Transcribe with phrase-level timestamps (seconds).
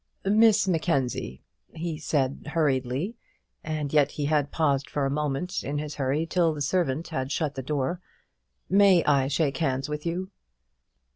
[0.25, 1.43] "Miss Mackenzie,"
[1.75, 3.17] he said, hurriedly
[3.63, 7.31] and yet he had paused for a moment in his hurry till the servant had
[7.31, 8.01] shut the door
[8.67, 10.31] "may I shake hands with you?"